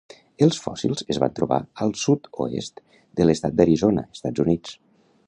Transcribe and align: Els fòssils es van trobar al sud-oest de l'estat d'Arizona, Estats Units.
Els 0.43 0.55
fòssils 0.61 1.03
es 1.15 1.19
van 1.23 1.35
trobar 1.39 1.59
al 1.85 1.93
sud-oest 2.05 2.81
de 3.21 3.29
l'estat 3.31 3.59
d'Arizona, 3.61 4.07
Estats 4.19 4.47
Units. 4.49 4.79